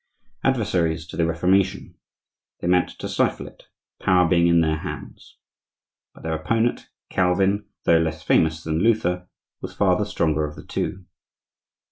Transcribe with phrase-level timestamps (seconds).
[0.43, 1.93] Adversaries to the Reformation,
[2.59, 3.65] they meant to stifle it,
[3.99, 5.37] power being in their hands.
[6.15, 9.27] But their opponent, Calvin, though less famous than Luther,
[9.61, 11.05] was far the stronger of the two.